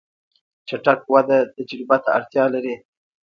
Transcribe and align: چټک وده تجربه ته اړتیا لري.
چټک 0.67 0.99
وده 1.13 1.39
تجربه 1.55 1.97
ته 2.03 2.09
اړتیا 2.17 2.45
لري. 2.53 2.75